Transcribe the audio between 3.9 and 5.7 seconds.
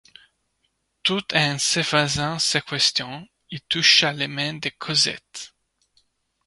les mains de Cosette.